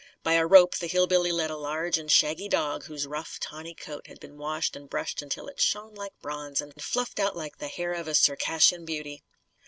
[0.23, 3.75] By a rope, the hill billy led a large and shaggy dog whose rough, tawny
[3.75, 7.59] coat had been washed and brushed until it shone like bronze and fluffed out like
[7.59, 9.21] the hair of a Circassian beauty.